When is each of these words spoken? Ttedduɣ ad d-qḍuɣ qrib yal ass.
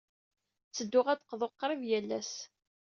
Ttedduɣ 0.67 1.05
ad 1.09 1.19
d-qḍuɣ 1.19 1.51
qrib 1.59 1.81
yal 1.89 2.09
ass. 2.19 2.33